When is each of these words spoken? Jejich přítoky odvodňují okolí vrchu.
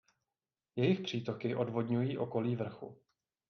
Jejich 0.75 0.99
přítoky 1.01 1.55
odvodňují 1.55 2.17
okolí 2.17 2.55
vrchu. 2.55 2.97